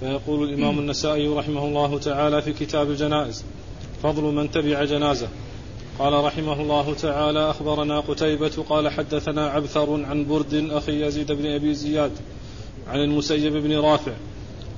[0.00, 3.44] فيقول الإمام النسائي رحمه الله تعالى في كتاب الجنائز
[4.02, 5.28] فضل من تبع جنازة.
[5.98, 11.74] قال رحمه الله تعالى أخبرنا قتيبة قال حدثنا عبثر عن برد أخي يزيد بن أبي
[11.74, 12.12] زياد
[12.88, 14.12] عن المسيب بن رافع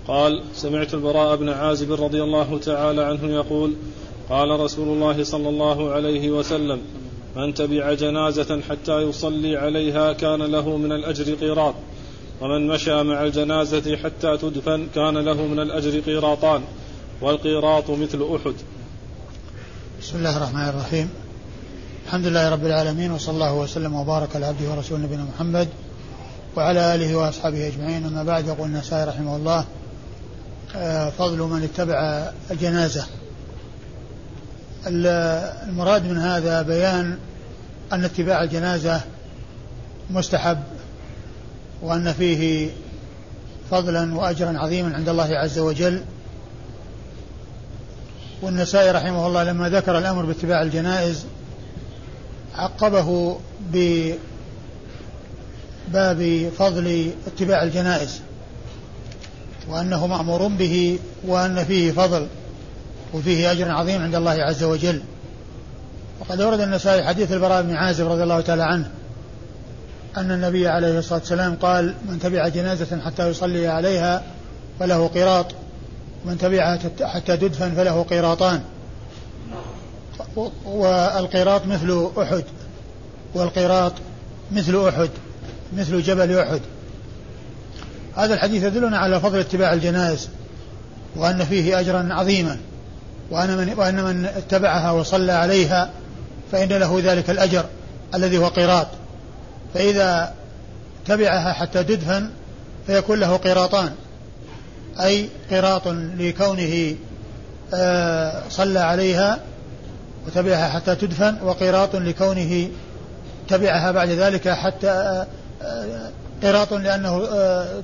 [0.08, 3.72] قال سمعت البراء بن عازب رضي الله تعالى عنه يقول
[4.30, 6.80] قال رسول الله صلى الله عليه وسلم
[7.36, 11.74] من تبع جنازة حتى يصلي عليها كان له من الأجر قيراط.
[12.42, 16.62] ومن مشى مع الجنازة حتى تدفن كان له من الأجر قيراطان
[17.20, 18.54] والقيراط مثل أحد.
[20.00, 21.10] بسم الله الرحمن الرحيم.
[22.06, 25.68] الحمد لله رب العالمين وصلى الله وسلم وبارك على عبده ورسوله نبينا محمد
[26.56, 28.06] وعلى آله وأصحابه أجمعين.
[28.06, 29.64] أما بعد يقول النسائي رحمه الله
[30.76, 33.06] آه، فضل من اتبع الجنازه
[34.86, 37.18] المراد من هذا بيان
[37.92, 39.00] أن اتباع الجنازة
[40.10, 40.58] مستحب.
[41.82, 42.70] وأن فيه
[43.70, 46.02] فضلا واجرا عظيما عند الله عز وجل.
[48.42, 51.24] والنسائي رحمه الله لما ذكر الأمر باتباع الجنائز
[52.54, 53.38] عقبه
[53.72, 54.18] بباب
[56.58, 58.20] فضل اتباع الجنائز
[59.68, 62.26] وأنه مأمور به وأن فيه فضل
[63.14, 65.02] وفيه أجر عظيم عند الله عز وجل.
[66.20, 68.90] وقد ورد النسائي حديث البراء بن عازب رضي الله تعالى عنه
[70.16, 74.22] أن النبي عليه الصلاة والسلام قال من تبع جنازة حتى يصلي عليها
[74.80, 75.46] فله قراط
[76.24, 78.60] من تبعها حتى تدفن فله قيراطان
[80.64, 82.44] والقيراط مثل أحد
[83.34, 83.92] والقيراط
[84.52, 85.10] مثل أحد
[85.76, 86.60] مثل جبل أحد.
[88.16, 90.28] هذا الحديث يدلنا على فضل اتباع الجنائز
[91.16, 92.56] وأن فيه أجرا عظيما
[93.30, 95.90] وأن من, وأن من اتبعها وصلى عليها
[96.52, 97.64] فإن له ذلك الأجر
[98.14, 98.86] الذي هو قيراط
[99.74, 100.32] فإذا
[101.06, 102.30] تبعها حتى تدفن
[102.86, 103.92] فيكون له قيراطان
[105.00, 106.94] أي قراط لكونه
[107.74, 109.38] آه، صلى عليها
[110.26, 112.68] وتبعها حتى تدفن وقراط لكونه
[113.48, 115.26] تبعها بعد ذلك حتى آه،
[115.62, 116.10] آه،
[116.42, 117.26] قراط لأنه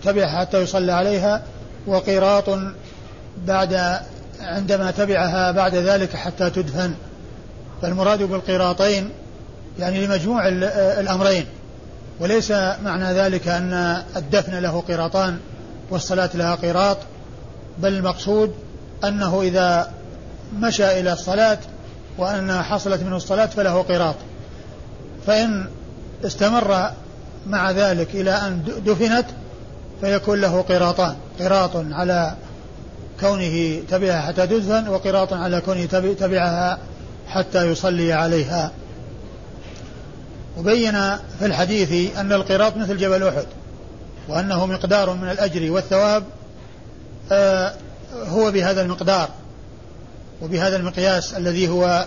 [0.05, 1.43] تبعها حتى يصلى عليها
[1.87, 2.59] وقراط
[3.47, 4.01] بعد
[4.41, 6.95] عندما تبعها بعد ذلك حتى تدفن.
[7.83, 9.11] فالمراد بالقراطين
[9.79, 10.49] يعني لمجموع
[11.01, 11.47] الأمرين.
[12.21, 12.51] وليس
[12.85, 15.39] معنى ذلك أن الدفن له قراطان
[15.91, 16.99] والصلاة لها قراط
[17.79, 18.55] بل المقصود
[19.05, 19.91] أنه إذا
[20.55, 21.59] مشى إلى الصلاة
[22.19, 24.15] وأنها حصلت منه الصلاة فله قراط.
[25.27, 25.69] فإن
[26.25, 26.91] استمر
[27.47, 29.27] مع ذلك إلى أن دفنت
[30.01, 32.35] فيكون له قراطان قراط على
[33.21, 35.85] كونه تبعها حتى تدفن وقراط على كونه
[36.15, 36.79] تبعها
[37.29, 38.71] حتى يصلي عليها.
[40.59, 40.93] وبين
[41.39, 43.47] في الحديث أن القراط مثل جبل أحد
[44.29, 46.25] وأنه مقدار من الأجر والثواب
[47.33, 47.73] آه،
[48.15, 49.29] هو بهذا المقدار
[50.43, 52.07] وبهذا المقياس الذي هو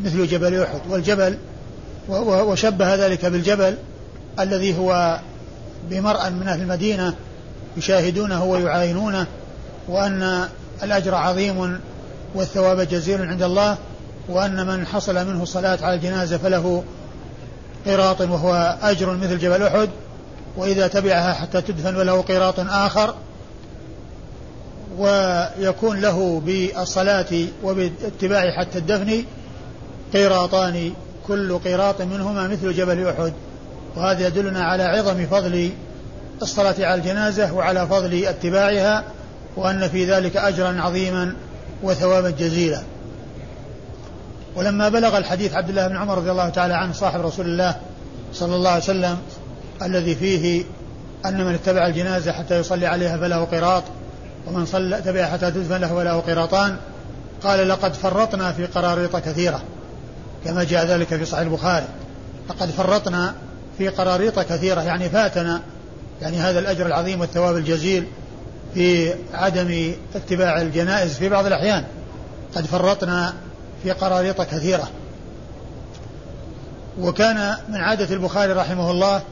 [0.00, 0.80] مثل جبل أحد.
[0.88, 1.38] والجبل
[2.08, 3.76] وشبه ذلك بالجبل
[4.40, 5.20] الذي هو
[5.90, 7.14] بمرأ من أهل المدينة
[7.76, 9.26] يشاهدونه ويعاينونه
[9.88, 10.48] وأن
[10.82, 11.80] الأجر عظيم
[12.34, 13.76] والثواب جزيل عند الله
[14.28, 16.84] وأن من حصل منه الصلاة على الجنازة فله
[17.86, 19.90] قراط وهو أجر مثل جبل أحد
[20.56, 23.14] وإذا تبعها حتى تدفن وله قيراط آخر
[24.98, 29.24] ويكون له بالصلاة وباتباع حتى الدفن
[30.12, 30.92] قيراطان
[31.26, 33.32] كل قيراط منهما مثل جبل أحد.
[33.96, 35.70] وهذا يدلنا على عظم فضل
[36.42, 39.04] الصلاة على الجنازة وعلى فضل اتباعها
[39.56, 41.36] وأن في ذلك أجرا عظيما
[41.82, 42.82] وثوابا جزيلا.
[44.56, 47.76] ولما بلغ الحديث عبد الله بن عمر رضي الله تعالى عنه صاحب رسول الله
[48.32, 49.18] صلى الله عليه وسلم
[49.82, 50.64] الذي فيه
[51.26, 53.82] أن من اتبع الجنازة حتى يصلي عليها فله قراط
[54.46, 56.76] ومن صلى تبع حتى تدفن له فله قراطان.
[57.42, 59.62] قال لقد فرطنا في قراريط كثيرة
[60.44, 61.86] كما جاء ذلك في صحيح البخاري.
[62.50, 63.34] لقد فرطنا
[63.78, 65.60] في قراريط كثيرة يعني فاتنا
[66.22, 68.06] يعني هذا الأجر العظيم والثواب الجزيل
[68.74, 71.84] في عدم اتباع الجنائز في بعض الأحيان.
[72.56, 73.34] قد فرطنا
[73.82, 74.88] في قراريط كثيرة
[77.00, 79.22] وكان من عادة البخاري رحمه الله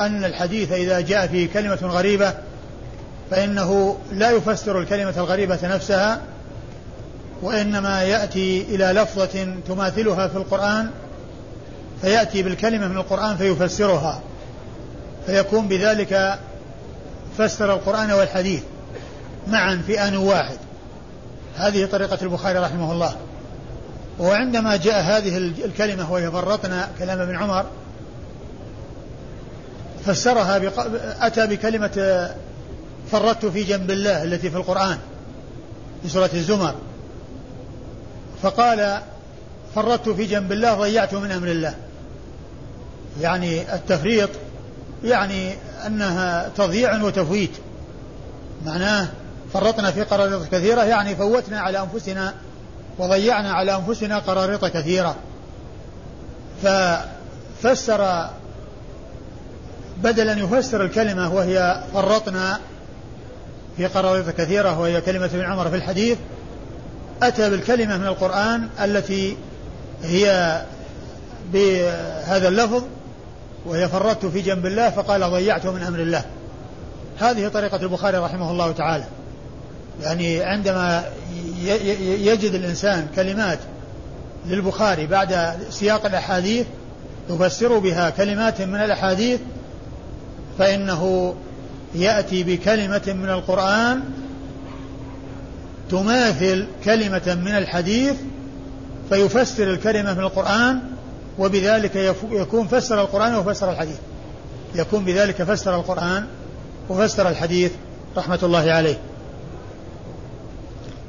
[0.00, 2.34] أن الحديث إذا جاء فيه كلمة غريبة
[3.30, 6.20] فإنه لا يفسر الكلمة الغريبة نفسها
[7.42, 10.90] وإنما يأتي إلى لفظة تماثلها في القرآن
[12.02, 14.20] فيأتي بالكلمة من القرآن فيفسرها
[15.26, 16.38] فيكون بذلك
[17.38, 18.62] فسر القرآن والحديث
[19.48, 20.56] معا في آن واحد.
[21.56, 23.16] هذه طريقة البخاري رحمه الله.
[24.18, 27.66] وعندما جاء هذه الكلمة وهي فرطنا كلام ابن عمر
[30.04, 30.72] فسرها بق...
[31.20, 32.30] أتى بكلمة
[33.10, 34.98] فرطت في جنب الله التي في القرآن
[36.02, 36.74] في سورة الزمر.
[38.42, 39.00] فقال
[39.74, 41.74] فرطت في جنب الله ضيعت من أمر الله.
[43.20, 44.30] يعني التفريط
[45.04, 45.54] يعني
[45.86, 47.50] أنها تضييع وتفويت.
[48.66, 49.08] معناه
[49.52, 52.34] فرطنا في قراريط كثيرة يعني فوتنا على أنفسنا
[52.98, 55.16] وضيعنا على أنفسنا قراريط كثيرة.
[56.62, 58.28] ففسر
[60.02, 62.60] بدل أن يفسر الكلمة وهي فرطنا
[63.76, 66.18] في قراريط كثيرة وهي كلمة ابن عمر في الحديث.
[67.22, 69.36] أتى بالكلمة من القرآن التي
[70.02, 70.62] هي
[71.52, 72.82] بهذا اللفظ
[73.66, 76.24] وهي فرطت في جنب الله فقال ضيعت من أمر الله.
[77.18, 79.04] هذه طريقة البخاري رحمه الله تعالى.
[80.02, 81.04] يعني عندما
[82.00, 83.58] يجد الإنسان كلمات
[84.46, 86.66] للبخاري بعد سياق الأحاديث
[87.30, 89.40] يفسر بها كلمات من الأحاديث
[90.58, 91.34] فإنه
[91.94, 94.00] يأتي بكلمة من القرآن
[95.90, 98.14] تماثل كلمة من الحديث
[99.08, 100.80] فيفسر الكلمة من القرآن
[101.38, 103.96] وبذلك يكون فسر القرآن وفسر الحديث.
[104.74, 106.26] يكون بذلك فسر القرآن
[106.88, 107.72] وفسر الحديث
[108.16, 108.98] رحمة الله عليه.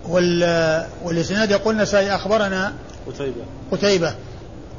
[0.10, 2.74] والإسناد يقول النسائي أخبرنا
[3.08, 3.44] قتيبة.
[3.72, 4.16] قتيبة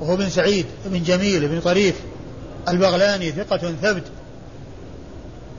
[0.01, 1.95] وهو بن سعيد بن جميل بن طريف
[2.69, 4.03] البغلاني ثقة ثبت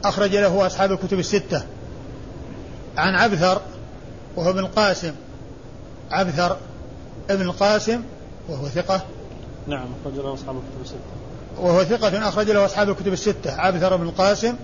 [0.04, 1.64] أخرج له أصحاب الكتب الستة.
[2.98, 3.62] عن عبثر
[4.36, 5.14] وهو ابن القاسم
[6.12, 6.58] عبثر
[7.30, 8.02] ابن القاسم
[8.50, 9.02] وهو ثقة.
[9.68, 11.00] نعم أخرج له أصحاب الكتب الستة.
[11.58, 14.56] وهو ثقة أخرج له أصحاب الكتب الستة عبثر بن القاسم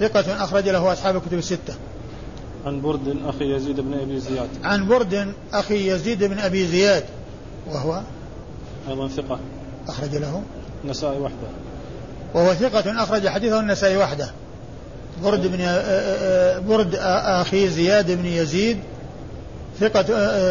[0.00, 1.74] ثقة أخرج له أصحاب الكتب الستة.
[2.66, 4.48] عن برد أخي يزيد بن أبي زياد.
[4.64, 7.04] عن برد أخي يزيد بن أبي زياد
[7.70, 8.02] وهو
[8.88, 9.38] أيضا ثقة.
[9.88, 10.42] أخرج له.
[10.84, 11.48] النسائي وحده.
[12.34, 14.30] وهو ثقة أخرج حديثه النسائي وحده.
[15.22, 15.58] برد بن
[16.68, 16.94] برد
[17.40, 18.78] أخي زياد بن يزيد
[19.80, 20.02] ثقة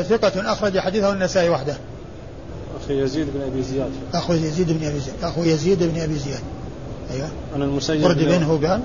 [0.02, 1.78] ثقة أخرج حديثه النسائي وحده.
[2.84, 3.92] أخي يزيد بن أبي زياد.
[4.14, 6.42] أخو يزيد بن أبي زياد أخو يزيد بن أبي زياد.
[7.12, 7.30] أيوه.
[7.56, 8.82] عن المسيب برد بن هو قال؟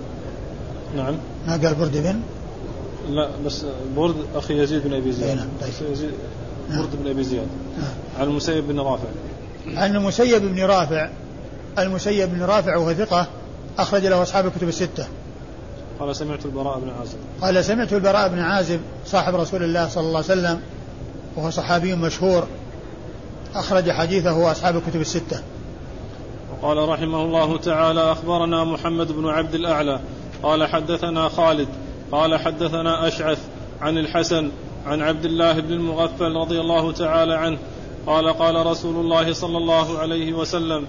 [0.97, 1.15] نعم.
[1.47, 2.20] ما قال برد بن
[3.11, 3.67] لا بس
[3.97, 5.37] برد أخي يزيد بن أبي زياد.
[5.37, 5.93] نعم طيب.
[5.93, 6.11] يزيد
[6.71, 7.47] برد بن أبي زياد.
[8.19, 9.09] عن المسيب بن رافع.
[9.67, 11.09] عن المسيب بن رافع.
[11.79, 13.27] المسيب بن رافع وهو ثقة
[13.79, 15.06] أخرج له أصحاب الكتب الستة.
[16.01, 17.19] قال سمعت البراء بن عازب.
[17.43, 20.61] قال سمعت البراء بن عازب صاحب رسول الله صلى الله عليه وسلم
[21.37, 22.47] وهو صحابي مشهور.
[23.55, 25.43] أخرج حديثه أصحاب الكتب الستة.
[26.53, 30.01] وقال رحمه الله تعالى أخبرنا محمد بن عبد الأعلى
[30.43, 31.69] قال حدثنا خالد
[32.15, 33.39] قال حدثنا أشعث
[33.81, 34.51] عن الحسن
[34.87, 37.59] عن عبد الله بن المغفل رضي الله تعالى عنه
[38.07, 40.87] قال قال رسول الله صلى الله عليه وسلم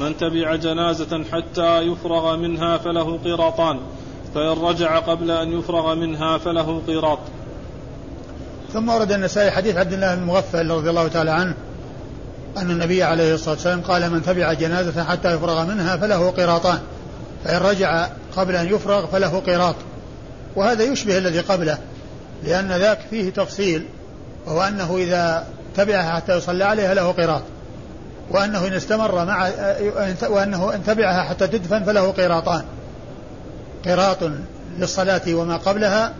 [0.00, 3.80] من تبع جنازة حتى يفرغ منها فله قيراطان
[4.34, 7.18] فإن رجع قبل أن يفرغ منها فله قيراط.
[8.72, 11.54] ثم ورد النسائي حديث عبد الله بن المغفل رضي الله تعالى عنه
[12.56, 16.78] أن النبي عليه الصلاة والسلام قال من تبع جنازة حتى يفرغ منها فله قيراطان
[17.44, 19.74] فإن رجع قبل أن يفرغ فله قيراط.
[20.56, 21.78] وهذا يشبه الذي قبله
[22.44, 23.86] لأن ذاك فيه تفصيل
[24.46, 25.46] وهو أنه إذا
[25.76, 27.42] تبعها حتى يصلى عليها له قيراط
[28.30, 29.48] وأنه إن استمر مع
[30.22, 32.62] وأنه إن تبعها حتى تدفن فله قيراطان
[33.84, 34.18] قراط
[34.78, 36.12] للصلاة وما قبلها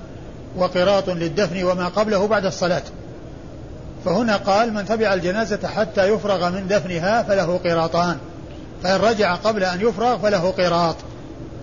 [0.56, 2.82] وقراط للدفن وما قبله بعد الصلاة.
[4.04, 8.16] فهنا قال من تبع الجنازة حتى يفرغ من دفنها فله قراطان.
[8.82, 10.96] فإن رجع قبل أن يفرغ فله قراط.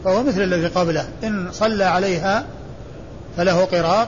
[0.03, 1.05] فهو مثل الذي قبله.
[1.23, 2.45] إن صلى عليها
[3.37, 4.07] فله قراط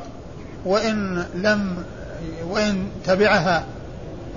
[0.66, 1.84] وإن لم
[2.50, 3.64] وإن تبعها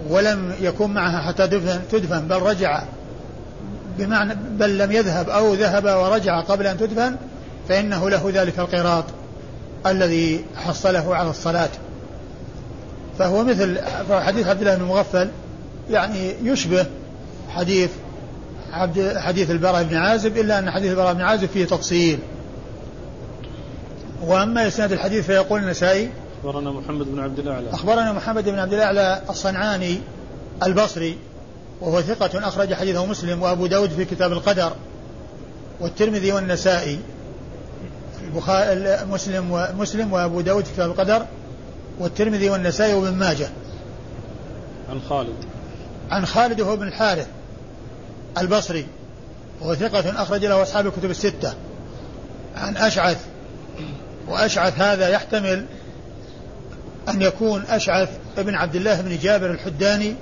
[0.09, 2.82] ولم يكن معها حتى تدفن, تدفن بل رجع
[3.99, 7.16] بمعنى بل لم يذهب أو ذهب ورجع قبل أن تدفن
[7.68, 9.04] فإنه له ذلك القراط
[9.87, 11.68] الذي حصله على الصلاة.
[13.18, 13.78] فهو مثل
[14.11, 15.28] حديث عبد الله بن المغفل
[15.90, 16.87] يعني يشبه
[17.49, 17.90] حديث
[18.73, 22.18] عبد حديث البراء بن عازب إلا أن حديث البراء بن عازب فيه تفصيل.
[24.20, 26.10] وأما إسناد الحديث فيقول النسائي
[26.44, 27.70] أخبرنا محمد بن عبد الأعلى.
[27.70, 30.00] أخبرنا محمد بن عبد الأعلى الصنعاني
[30.62, 31.18] البصري
[31.80, 34.72] وهو ثقة أخرج حديثه مسلم وأبو داود في كتاب القدر
[35.80, 37.00] والترمذي والنسائي
[38.24, 41.26] البخاري مسلم ومسلم وأبو داود في كتاب القدر
[41.98, 43.48] والترمذي والنسائي وابن ماجه.
[44.90, 45.36] عن خالد.
[46.10, 47.26] عن خالد وهو بن الحارث
[48.38, 48.86] البصري
[49.60, 51.54] وهو ثقة أخرج له أصحاب الكتب الستة.
[52.56, 53.29] عن أشعث
[54.30, 55.66] وأشعث هذا يحتمل
[57.08, 58.08] أن يكون أشعث
[58.38, 60.14] ابن عبد الله بن جابر الحداني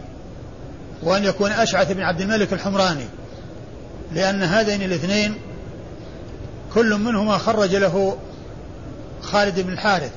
[1.03, 3.07] وأن يكون أشعث بن عبد الملك الحمراني
[4.13, 5.35] لأن هذين الاثنين
[6.75, 8.19] كل منهما خرج له
[9.23, 10.13] خالد بن الحارث.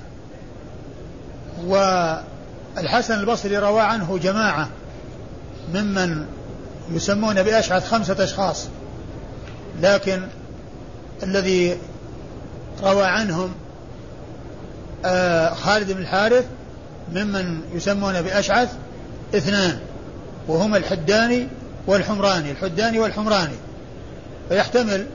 [1.65, 4.69] والحسن البصري روى عنه جماعة
[5.74, 6.25] ممن
[6.91, 8.67] يسمون بأشعث خمسة أشخاص
[9.81, 10.21] لكن
[11.24, 11.77] الذي
[12.83, 13.53] روى عنهم
[15.55, 16.46] خالد بن الحارث
[17.13, 18.70] ممن يسمون بأشعث
[19.36, 19.79] اثنان
[20.48, 21.48] وهما الحداني
[21.88, 23.55] والحمراني الحداني والحمراني.
[24.50, 25.05] فيحتمل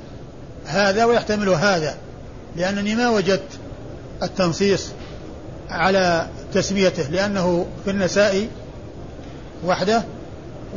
[0.67, 1.95] هذا ويحتمل هذا
[2.57, 3.59] لأنني ما وجدت
[4.23, 4.87] التنصيص
[5.71, 8.49] على تسميته لأنه في النساء
[9.65, 10.03] وحده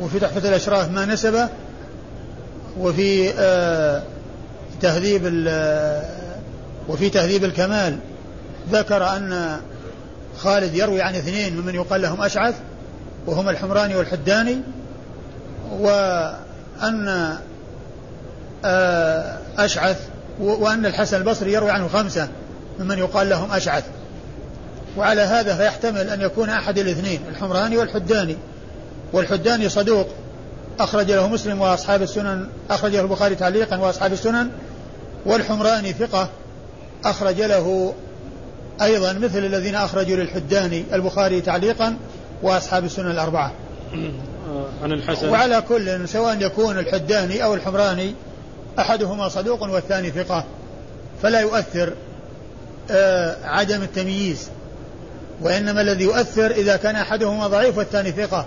[0.00, 1.48] وفي تحفة الأشراف ما نسبه
[2.78, 4.02] وفي آه
[4.80, 5.22] تهذيب
[6.88, 7.98] وفي تهذيب الكمال.
[8.72, 9.60] ذكر أن
[10.38, 12.54] خالد يروي عن اثنين ممن يقال لهم أشعث
[13.26, 14.60] وهما الحمراني والحداني
[15.70, 17.36] وأن
[18.64, 20.08] آه، أشعث
[20.40, 22.28] وأن الحسن البصري يروي عنه خمسة
[22.78, 23.84] ممن يقال لهم أشعث.
[24.96, 28.36] وعلى هذا فيحتمل أن يكون أحد الاثنين الحمراني والحداني.
[29.12, 30.08] والحداني صدوق
[30.80, 34.50] أخرج له مسلم وأصحاب السنن أخرج له البخاري تعليقا وأصحاب السنن.
[35.26, 36.28] والحمراني ثقة
[37.04, 37.94] أخرج له
[38.82, 41.96] أيضا مثل الذين أخرجوا للحداني البخاري تعليقا
[42.42, 43.52] وأصحاب السنن الأربعة.
[44.82, 45.28] عن الحسن.
[45.28, 48.14] وعلى كل سواء يكون الحداني أو الحمراني
[48.78, 50.44] أحدهما صدوق والثاني ثقة.
[51.22, 51.92] فلا يؤثر
[52.90, 54.48] آه، عدم التمييز.
[55.40, 58.46] وإنما الذي يؤثر إذا كان أحدهما ضعيف والثاني ثقة.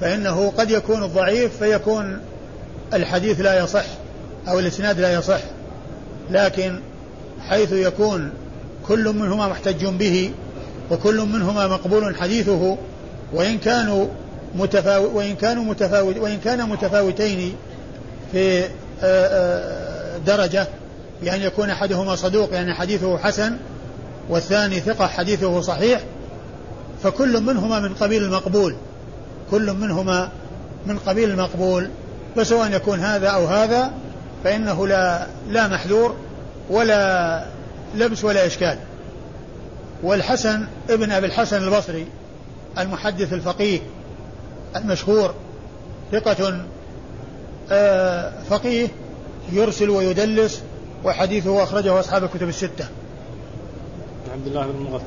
[0.00, 2.20] فإنه قد يكون الضعيف فيكون
[2.94, 3.84] الحديث لا يصح
[4.48, 5.40] أو الإسناد لا يصح.
[6.30, 6.80] لكن
[7.48, 8.32] حيث يكون
[8.88, 10.30] كل منهما محتج به
[10.90, 12.76] وكل منهما مقبول حديثه
[13.32, 14.06] وإن كانوا
[14.54, 17.54] متفاوت وإن كانوا متفاوت وإن كان متفاوتين
[18.32, 18.68] في آه،
[19.02, 20.66] آه، درجة
[21.22, 23.56] بأن يكون أحدهما صدوق يعني حديثه حسن
[24.28, 26.00] والثاني ثقة حديثه صحيح
[27.02, 28.74] فكل منهما من قبيل المقبول
[29.50, 30.28] كل منهما
[30.86, 31.88] من قبيل المقبول
[32.36, 33.90] فسواء يكون هذا أو هذا
[34.44, 36.16] فإنه لا لا محذور
[36.70, 37.44] ولا
[37.94, 38.78] لبس ولا إشكال.
[40.02, 42.06] والحسن ابن أبي الحسن البصري
[42.78, 43.80] المحدث الفقيه
[44.76, 45.34] المشهور
[46.12, 46.60] ثقة
[47.72, 48.88] آه، فقيه
[49.52, 50.62] يرسل ويدلس
[51.04, 52.84] وحديثه أخرجه أصحاب الكتب الستة.
[54.26, 55.04] عن عبد الله بن مغفل.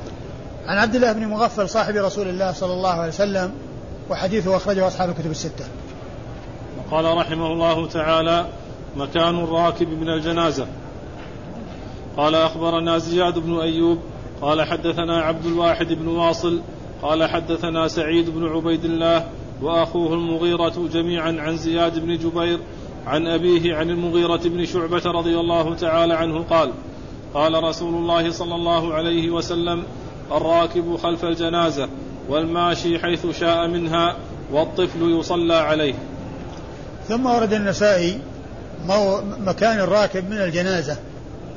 [0.66, 3.52] عن عبد الله بن مغفل صاحب رسول الله صلى الله عليه وسلم
[4.10, 5.64] وحديثه أخرجه أصحاب الكتب الستة.
[6.78, 8.46] وقال رحمه الله تعالى
[8.96, 10.66] مكان الراكب من الجنازة.
[12.16, 13.98] قال أخبرنا زياد بن أيوب
[14.42, 16.60] قال حدثنا عبد الواحد بن واصل
[17.02, 19.26] قال حدثنا سعيد بن عبيد الله
[19.62, 22.58] وأخوه المغيرة جميعا عن زياد بن جبير
[23.06, 26.72] عن أبيه عن المغيرة بن شعبة رضي الله تعالى عنه قال
[27.34, 29.82] قال رسول الله صلى الله عليه وسلم
[30.32, 31.88] الراكب خلف الجنازة
[32.28, 34.16] والماشي حيث شاء منها
[34.52, 35.94] والطفل يصلى عليه.
[37.08, 38.18] ثم ورد النسائي
[39.38, 40.96] مكان الراكب من الجنازة.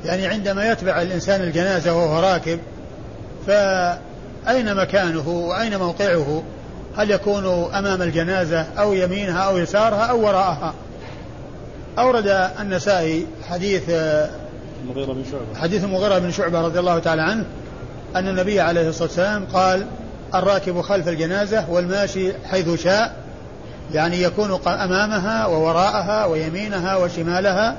[0.08, 2.60] يعني عندما يتبع الإنسان الجنازة وهو راكب
[3.48, 6.44] فأين مكانه وأين موقعه؟
[6.98, 10.74] هل يكون أمام الجنازة أو يمينها أو يسارها أو وراءها؟
[12.00, 12.28] أورد
[12.60, 13.84] النسائي حديث
[14.84, 15.62] المغيرة بن شعبة.
[15.62, 17.46] حديث المغيرة بن شعبة رضي الله تعالى عنه
[18.16, 19.86] أن النبي عليه الصلاة والسلام قال
[20.36, 23.16] الراكب خلف الجنازة والماشي حيث شاء.
[23.94, 27.76] يعني يكون أمامها ووراءها ويمينها وشمالها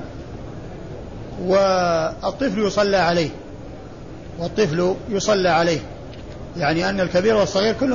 [1.45, 3.29] والطفل يصلى عليه.
[4.39, 5.79] والطفل يصلى عليه.
[6.57, 7.93] يعني أن الكبير والصغير كل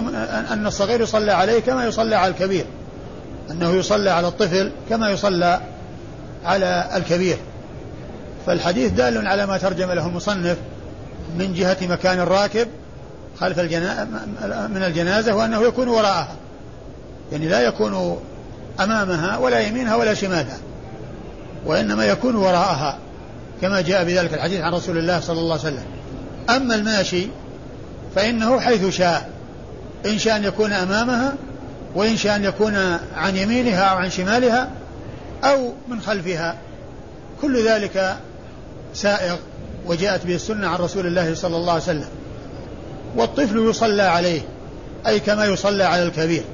[0.50, 2.64] أن الصغير يصلى عليه كما يصلى على الكبير.
[3.50, 5.60] أنه يصلى على الطفل كما يصلى
[6.44, 7.36] على الكبير.
[8.46, 10.56] فالحديث دال على ما ترجم له المصنف
[11.38, 12.68] من جهة مكان الراكب
[13.40, 14.04] خلف الجنا...
[14.68, 16.36] من الجنازة وأنه يكون وراءها.
[17.32, 18.18] يعني لا يكون
[18.80, 20.58] أمامها ولا يمينها ولا شمالها.
[21.66, 22.98] وإنما يكون وراءها.
[23.64, 25.84] كما جاء بذلك الحديث عن رسول الله صلى الله عليه وسلم.
[26.50, 27.26] أما الماشي
[28.14, 29.30] فإنه حيث شاء
[30.06, 31.34] إن شاء أن يكون أمامها
[31.94, 32.76] وإن شاء أن يكون
[33.16, 34.70] عن يمينها أو عن شمالها
[35.44, 36.56] أو من خلفها.
[37.42, 38.16] كل ذلك
[38.94, 39.36] سائغ
[39.86, 42.08] وجاءت به السنة عن رسول الله صلى الله عليه وسلم.
[43.16, 44.40] والطفل يصلى عليه
[45.06, 46.44] أي كما يصلى على الكبير.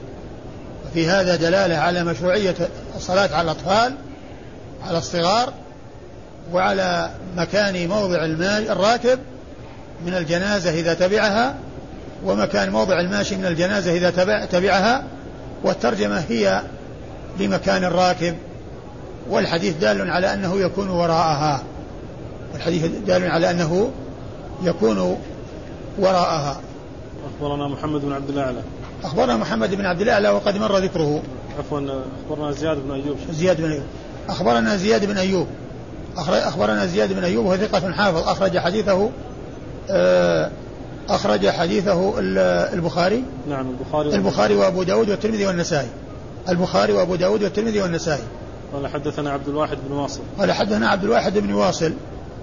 [0.87, 2.57] وفي هذا دلالة على مشروعية
[2.97, 3.95] الصلاة على الأطفال
[4.87, 5.52] على الصغار
[6.52, 8.25] وعلى مكان موضع
[8.73, 9.19] الراكب
[10.07, 11.54] من الجنازة إذا تبعها
[12.25, 15.04] ومكان موضع الماشي من الجنازة إذا تبع تبعها
[15.62, 16.62] والترجمة هي
[17.40, 18.35] لمكان الراكب
[19.30, 21.62] والحديث دال على أنه يكون وراءها.
[22.52, 23.90] والحديث دال على أنه
[24.62, 25.19] يكون
[25.99, 26.61] وراءها.
[27.35, 28.61] أخبرنا محمد بن عبد الأعلى.
[29.04, 31.23] أخبرنا محمد بن عبد الأعلى وقد مر ذكره.
[31.59, 31.80] عفوا
[32.25, 33.16] أخبرنا زياد بن أيوب.
[33.30, 33.85] زياد بن أيوب.
[34.28, 35.47] أخبرنا زياد بن أيوب.
[36.19, 39.11] أخبرنا زياد بن أيوب وهو ثقة حافظ أخرج حديثه
[39.90, 40.50] آه،
[41.09, 42.14] أخرج حديثه
[42.73, 43.25] البخاري.
[43.49, 45.88] نعم البخاري البخاري وأبو داود والترمذي والنسائي.
[46.49, 48.23] البخاري وأبو داود والترمذي والنسائي.
[48.73, 50.21] قال حدثنا عبد الواحد بن واصل.
[50.38, 51.93] قال حدثنا عبد الواحد بن واصل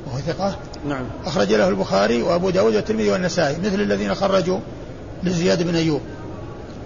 [0.07, 0.55] وهو ثقة.
[0.87, 1.05] نعم.
[1.25, 4.59] أخرج له البخاري وأبو داود والترمذي والنسائي مثل الذين خرجوا
[5.23, 6.01] لزياد بن أيوب.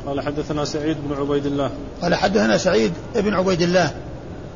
[0.06, 1.72] قال حدثنا سعيد بن عبيد الله.
[2.02, 3.92] قال حدثنا سعيد بن عبيد الله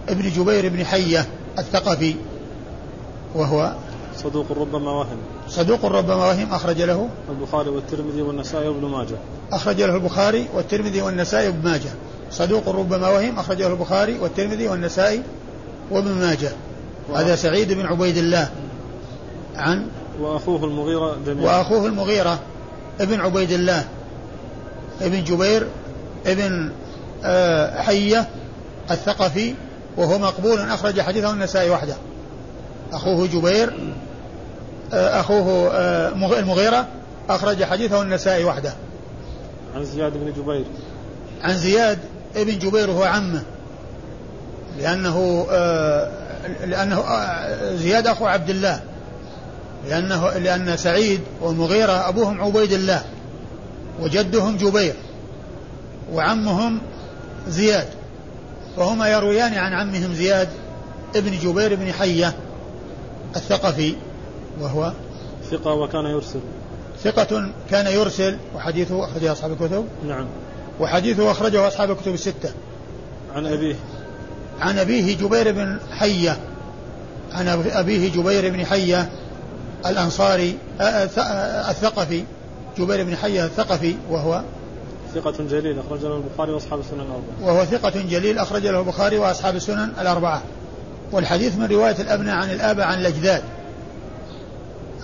[0.09, 1.25] ابن جبير بن حية
[1.59, 2.15] الثقفي
[3.35, 3.73] وهو
[4.17, 5.17] صدوق ربما وهم.
[5.49, 9.15] صدوق ربما وهم أخرج له البخاري والترمذي والنسائي وابن ماجه.
[9.51, 11.89] أخرج له البخاري والترمذي والنسائي وابن ماجه.
[12.31, 15.21] صدوق ربما وهم أخرج له البخاري والترمذي والنسائي
[15.91, 16.51] وابن ماجه.
[17.15, 18.49] هذا سعيد بن عبيد الله.
[19.55, 19.87] عن
[20.19, 21.57] وأخوه المغيرة جميعا.
[21.57, 22.39] وأخوه المغيرة
[22.99, 23.85] ابن عبيد الله.
[25.01, 25.67] ابن جبير
[26.25, 26.71] ابن
[27.23, 28.29] آه، حية
[28.91, 29.53] الثقفي
[29.97, 31.95] وهو مقبول أخرج حديثه النسائي وحده.
[32.93, 33.73] أخوه جبير
[34.93, 36.09] آه، أخوه آه،
[36.39, 36.87] المغيرة
[37.29, 38.73] أخرج حديثه النسائي وحده.
[39.75, 40.65] عن زياد بن جبير.
[41.43, 41.99] عن زياد
[42.35, 43.43] ابن جبير وهو عمه.
[44.79, 45.45] لأنه
[46.65, 47.03] لأنه
[47.75, 48.81] زياد أخو عبد الله.
[49.89, 53.03] لأنه لأن سعيد والمغيرة أبوهم عبيد الله.
[54.01, 54.93] وجدهم جبير.
[56.13, 56.81] وعمهم
[57.47, 57.87] زياد.
[58.77, 60.49] وهما يرويان عن عمهم زياد
[61.15, 62.35] ابن جبير بن حية
[63.35, 63.95] الثقفي
[64.61, 64.93] وهو
[65.51, 66.39] ثقة وكان يرسل.
[67.03, 69.85] ثقة كان يرسل وحديثه أخرجه أصحاب الكتب.
[70.07, 70.25] نعم.
[70.79, 72.51] وحديثه أخرجه أصحاب الكتب الستة.
[73.35, 73.75] عن أبيه.
[74.61, 76.37] عن أبيه جبير بن حية.
[77.31, 79.09] عن أبيه جبير بن حية
[79.85, 80.57] الأنصاري
[81.69, 82.23] الثقفي.
[82.77, 84.41] جبير بن حية الثقفي وهو
[85.15, 87.41] ثقة جليل أخرج له البخاري وأصحاب السنن الأربعة.
[87.41, 90.41] وهو ثقة جليل أخرج له البخاري وأصحاب السنن الأربعة.
[91.11, 93.43] والحديث من رواية الأبناء عن الآباء عن الأجداد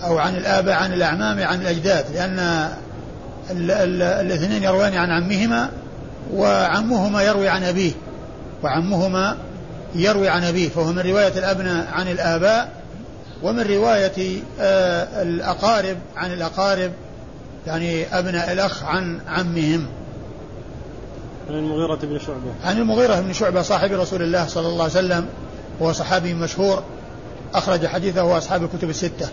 [0.04, 2.68] أو عن الآباء عن الأعمام عن الأجداد لأن
[3.50, 5.70] الاثنين يروان عن عمهما
[6.34, 7.92] وعمهما يروي عن أبيه.
[8.62, 9.36] وعمهما
[9.94, 12.72] يروي عن أبيه فهو من رواية الأبناء عن الآباء
[13.42, 16.92] ومن رواية آه، الأقارب عن الأقارب
[17.66, 19.86] يعني أبناء الأخ عن عمهم.
[21.48, 22.54] عن المغيرة بن شعبة.
[22.64, 25.26] عن المغيرة بن شعبة صاحب رسول الله صلى الله عليه وسلم
[25.80, 26.82] وهو صحابي مشهور
[27.54, 29.28] أخرج حديثه وأصحاب الكتب الستة.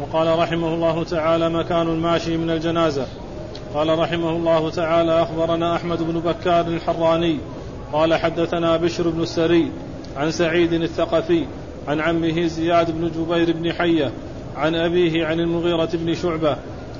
[0.00, 3.06] وقال رحمه الله تعالى مكان الماشي من الجنازة.
[3.74, 7.38] قال رحمه الله تعالى أخبرنا أحمد بن بكار الحراني
[7.92, 9.70] قال حدثنا بشر بن السري
[10.16, 11.46] عن سعيد الثقفي
[11.88, 14.12] عن عمه زياد بن جبير بن حية
[14.56, 16.56] عن أبيه عن المغيرة بن شعبة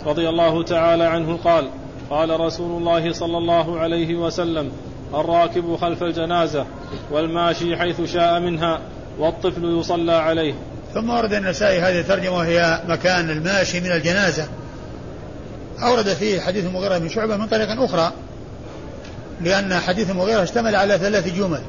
[0.07, 1.69] رضي الله تعالى عنه قال
[2.13, 4.73] قال رسول الله صلى الله عليه وسلم
[5.15, 6.67] الراكب خلف الجنازة
[7.11, 8.81] والماشي حيث شاء منها
[9.19, 10.55] والطفل يصلى عليه.
[10.95, 14.49] ثم ورد النسائي هذه الترجمة وهي مكان الماشي من الجنازة.
[15.83, 18.13] أورد فيه حديث المغيرة بن شعبة من طريق أخرى
[19.41, 21.61] لأن حديث المغيرة اشتمل على ثلاث جمل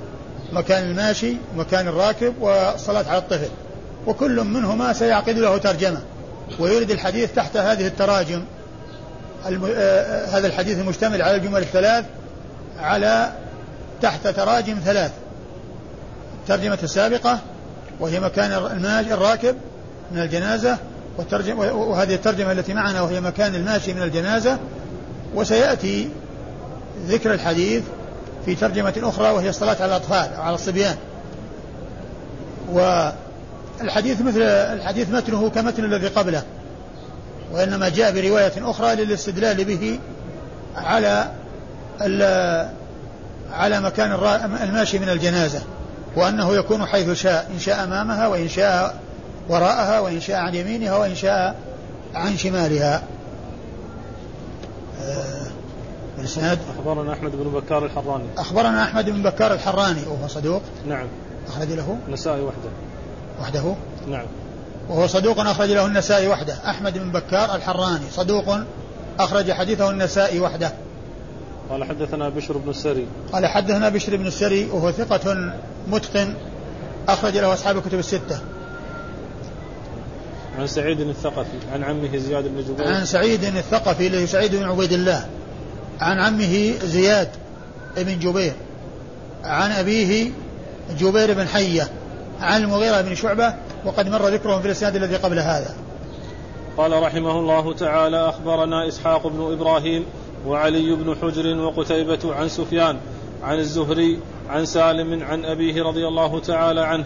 [0.54, 3.50] مكان الماشي ومكان الراكب والصلاة على الطفل.
[4.08, 6.02] وكل منهما سيعقد له ترجمة
[6.60, 8.44] ويرد الحديث تحت هذه التراجم.
[9.48, 9.66] الم...
[9.76, 12.06] آه هذا الحديث المشتمل على الجمل الثلاث
[12.80, 13.32] على
[14.02, 15.12] تحت تراجم ثلاث.
[16.42, 17.40] الترجمة السابقة
[18.00, 19.56] وهي مكان الماشي الراكب
[20.12, 20.78] من الجنازة
[21.18, 24.58] والترجمة وهذه الترجمة التي معنا وهي مكان الماشي من الجنازة.
[25.36, 26.10] وسيأتي
[27.08, 27.84] ذكر الحديث
[28.46, 30.96] في ترجمة أخرى وهي الصلاة على الأطفال أو على الصبيان.
[32.72, 36.44] والحديث مثل الحديث متنه كمتن الذي قبله.
[37.54, 40.00] وإنما جاء برواية أخرى للاستدلال به
[40.76, 41.32] على
[43.52, 44.12] على مكان
[44.64, 45.62] الماشي من الجنازة
[46.16, 48.96] وأنه يكون حيث شاء إن شاء أمامها وإن شاء
[49.50, 51.56] وراءها وإن شاء عن يمينها وإن شاء
[52.14, 53.04] عن شمالها.
[55.02, 55.48] آه
[56.20, 58.26] الإسناد؟ أخبرنا أحمد بن بكار الحراني.
[58.38, 60.62] أخبرنا أحمد بن بكار الحراني وهو صدوق.
[60.88, 61.08] نعم.
[61.48, 62.70] أخرج له؟ النسائي وحده.
[63.42, 63.76] وحده؟
[64.08, 64.26] نعم.
[64.90, 66.54] وهو صدوق أخرج له النسائي وحده.
[66.70, 68.58] أحمد بن بكار الحراني صدوق
[69.20, 70.74] أخرج حديثه النسائي وحده.
[71.70, 73.08] قال حدثنا بشر بن السري.
[73.34, 75.54] قال حدثنا بشر بن السري وهو ثقة
[75.88, 76.34] متقن
[77.08, 78.40] أخرج له أصحاب الكتب الستة.
[80.60, 82.88] عن سعيد الثقفي عن عمه زياد بن جبير.
[82.88, 85.28] عن سعيد الثقفي الذي سعيد بن عبيد الله.
[86.00, 87.30] عن عمه زياد
[87.98, 88.54] بن جبير.
[89.44, 90.32] عن أبيه
[91.00, 91.90] جبير بن حية.
[92.42, 93.54] عن المغيرة بن شعبة
[93.86, 95.76] وقد مر ذكرهم في الإسناد الذي قبل هذا.
[96.78, 100.06] قال رحمه الله تعالى أخبرنا إسحاق بن إبراهيم
[100.48, 102.98] وعلي بن حجر وقتيبة عن سفيان
[103.44, 104.20] عن الزهري
[104.50, 107.06] عن سالم عن أبيه رضي الله تعالى عنه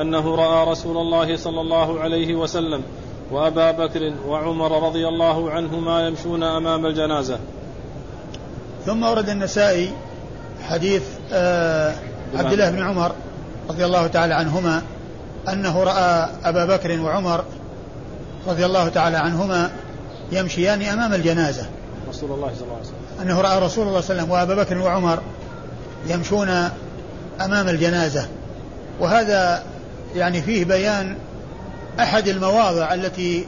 [0.00, 2.82] أنه رأى رسول الله صلى الله عليه وسلم
[3.30, 7.38] وأبا بكر وعمر رضي الله عنهما يمشون أمام الجنازة.
[8.86, 9.92] ثم ورد النسائي
[10.68, 11.94] حديث آه
[12.34, 13.12] عبد الله بن عمر
[13.70, 14.82] رضي الله تعالى عنهما
[15.48, 17.44] أنه رأى أبا بكر وعمر
[18.46, 19.70] رضي الله تعالى عنهما
[20.32, 21.66] يمشيان أمام الجنازة.
[22.08, 23.22] رسول الله صلى الله عليه وسلم.
[23.22, 25.22] أنه رأى رسول الله صلى الله عليه وسلم وأبا بكر وعمر
[26.06, 26.48] يمشون
[27.40, 28.28] أمام الجنازة.
[29.00, 29.62] وهذا
[30.14, 31.16] يعني فيه بيان
[32.00, 33.44] أحد المواضع التي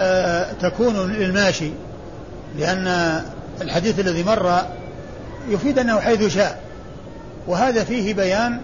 [0.00, 1.70] آه تكون للماشي
[2.58, 3.20] لأن
[3.60, 4.62] الحديث الذي مر
[5.48, 6.60] يفيد أنه حيث شاء.
[7.46, 8.60] وهذا فيه بيان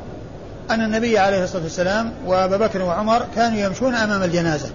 [0.70, 4.68] أن النبي عليه الصلاة والسلام وأبا بكر وعمر كانوا يمشون أمام الجنازة.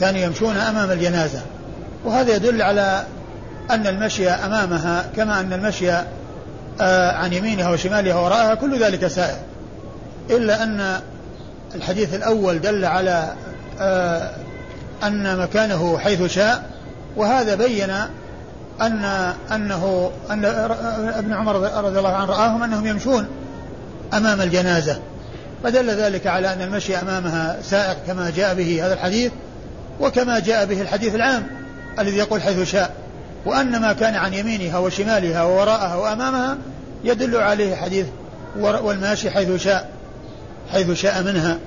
[0.00, 1.40] كانوا يمشون أمام الجنازة.
[2.04, 3.04] وهذا يدل على
[3.70, 5.92] أن المشي أمامها كما أن المشي
[6.80, 9.38] آه، عن يمينها وشمالها وراءها كل ذلك سائر.
[10.30, 11.00] إلا أن
[11.74, 13.32] الحديث الأول دل على
[13.80, 14.30] آه،
[15.02, 16.70] أن مكانه حيث شاء.
[17.16, 17.90] وهذا بين
[18.80, 19.04] أن
[19.52, 20.44] أنه أن
[21.14, 23.26] ابن عمر رضي الله عنه رآهم أنهم يمشون
[24.14, 24.98] أمام الجنازة.
[25.64, 29.32] فدل ذلك على أن المشي أمامها سائق كما جاء به هذا الحديث
[30.00, 31.46] وكما جاء به الحديث العام
[31.98, 32.94] الذي يقول حيث شاء.
[33.46, 36.56] وأن ما كان عن يمينها وشمالها ووراءها وأمامها
[37.04, 38.06] يدل عليه حديث
[38.58, 39.88] والماشي حيث شاء
[40.72, 41.58] حيث شاء منها.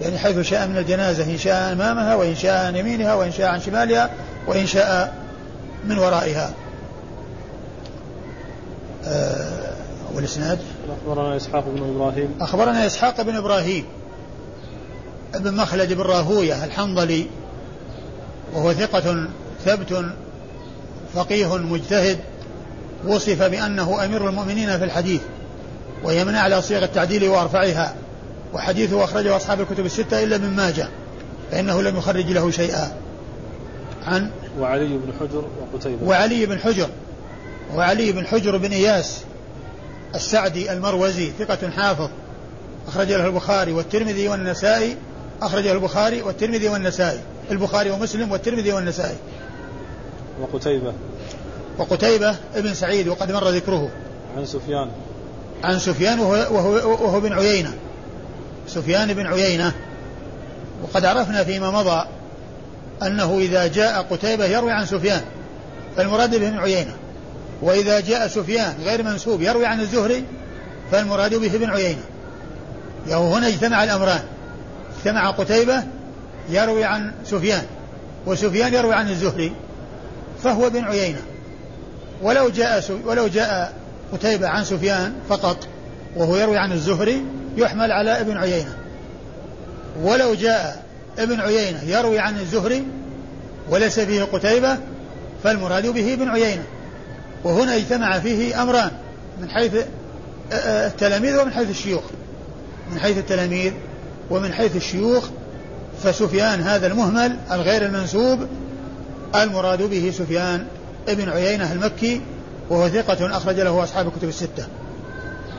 [0.00, 3.60] يعني حيث شاء من الجنازة إن شاء أمامها وإن شاء عن يمينها وإن شاء عن
[3.60, 4.10] شمالها
[4.46, 5.14] وإن شاء
[5.84, 6.52] من ورائها.
[9.06, 9.74] آه
[10.14, 10.58] والإسناد؟
[11.06, 12.34] أخبرنا إسحاق بن إبراهيم.
[12.40, 13.84] أخبرنا إسحاق بن إبراهيم
[15.34, 17.26] ابن مخلد بن راهوية الحنظلي
[18.54, 19.28] وهو ثقة
[19.64, 20.04] ثبت
[21.14, 22.18] فقيه مجتهد
[23.06, 25.20] وصف بأنه أمير المؤمنين في الحديث
[26.04, 27.94] ويمنع على صيغ التعديل وأرفعها
[28.54, 30.88] وحديثه أخرجه أصحاب الكتب الستة إلا من ماجه
[31.50, 32.92] فإنه لم يخرج له شيئا.
[34.06, 36.06] عن وعلي بن حجر وقتيبة.
[36.06, 36.88] وعلي بن حجر
[37.74, 39.20] وعلي بن حجر بن إياس
[40.14, 42.08] السعدي المروزي ثقة حافظ
[42.88, 44.96] أخرج له البخاري والترمذي والنسائي
[45.42, 49.16] أخرج له البخاري والترمذي والنسائي البخاري ومسلم والترمذي والنسائي.
[50.40, 50.92] وقتيبة.
[51.78, 53.88] وقتيبة ابن سعيد وقد مر ذكره.
[54.36, 54.90] عن سفيان.
[55.64, 56.72] عن سفيان وهو, وهو,
[57.04, 57.74] وهو بن عيينة.
[58.68, 59.72] سفيان بن عيينة.
[60.82, 62.06] وقد عرفنا فيما مضى
[63.02, 65.22] أنه إذا جاء قتيبة يروي عن سفيان
[65.96, 66.96] فالمراد به بن عيينة.
[67.64, 70.24] وإذا جاء سفيان غير منسوب يروي عن الزهري
[70.92, 72.02] فالمراد به بن عيينة.
[73.08, 74.22] يعني هنا اجتمع الأمران.
[74.98, 75.82] اجتمع قتيبة
[76.48, 77.62] يروي عن سفيان
[78.26, 79.52] وسفيان يروي عن الزهري
[80.42, 81.20] فهو بن عيينة.
[82.22, 83.72] ولو جاء ولو جاء
[84.12, 85.68] قتيبة عن سفيان فقط
[86.16, 87.24] وهو يروي عن الزهري
[87.56, 88.76] يحمل على ابن عيينة.
[90.02, 90.84] ولو جاء
[91.18, 92.84] ابن عيينة يروي عن الزهري
[93.70, 94.78] وليس فيه قتيبة
[95.44, 96.64] فالمراد به ابن عيينة.
[97.44, 98.90] وهنا اجتمع فيه أمران
[99.40, 99.72] من حيث
[100.52, 102.02] التلاميذ ومن حيث الشيوخ.
[102.92, 103.72] من حيث التلاميذ
[104.30, 105.24] ومن حيث الشيوخ
[106.02, 108.40] فسفيان هذا المهمل الغير المنسوب
[109.34, 110.66] المراد به سفيان
[111.08, 112.20] ابن عيينة المكي
[112.70, 114.66] وهو ثقة أخرج له أصحاب الكتب الستة.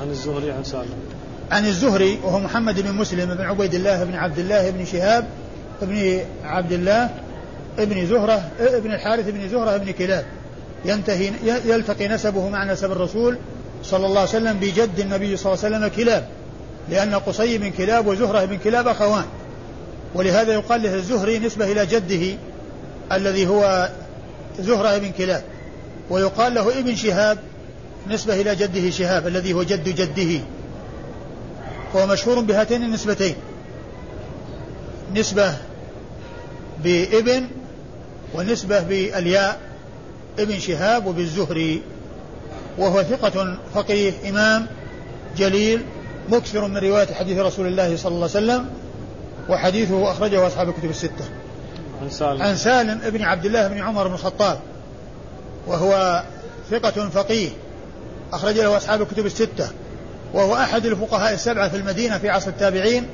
[0.01, 0.95] عن الزهري عن سالم.
[1.51, 5.27] عن الزهري وهو محمد بن مسلم بن عبيد الله بن عبد الله بن شهاب
[5.81, 7.09] بن عبد الله
[7.79, 10.25] ابن زهرة ابن الحارث بن زهرة بن كلاب.
[10.85, 13.37] ينتهي يلتقي نسبه مع نسب الرسول
[13.83, 16.27] صلى الله عليه وسلم بجد النبي صلى الله عليه وسلم كلاب.
[16.89, 19.25] لأن قصي بن كلاب وزهرة بن كلاب أخوان.
[20.15, 22.37] ولهذا يقال له الزهري نسبة إلى جده
[23.11, 23.89] الذي هو
[24.59, 25.43] زهرة بن كلاب.
[26.09, 27.37] ويقال له ابن شهاب
[28.09, 30.41] نسبة إلى جده شهاب الذي هو جد جده.
[31.93, 33.35] وهو مشهور بهاتين النسبتين.
[35.15, 35.53] نسبة
[36.83, 37.47] بابن
[38.35, 39.64] ونسبة بالياء.
[40.39, 41.81] ابن شهاب وبالزهري
[42.77, 44.67] وهو ثقة فقيه إمام
[45.37, 45.85] جليل
[46.29, 48.65] مكثر من رواية حديث رسول الله صلى الله عليه وسلم
[49.49, 51.25] وحديثه أخرجه أصحاب الكتب الستة.
[52.01, 52.41] عن سالم.
[52.41, 54.59] عن سالم ابن عبد الله بن عمر بن الخطاب
[55.67, 56.23] وهو
[56.71, 57.49] ثقة فقيه
[58.33, 59.69] أخرج له أصحاب الكتب الستة
[60.33, 63.07] وهو أحد الفقهاء السبعة في المدينة في عصر التابعين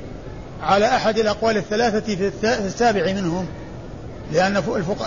[0.62, 3.46] على أحد الأقوال الثلاثة في السابع منهم.
[4.32, 4.62] لأن.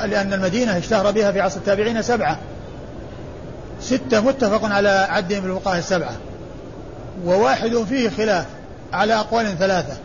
[0.05, 2.39] لأن المدينة اشتهر بها في عصر التابعين سبعة.
[3.81, 6.15] ستة متفق على عدهم بالفقهاء السبعة.
[7.25, 8.45] وواحد فيه خلاف
[8.93, 9.97] على أقوال ثلاثة.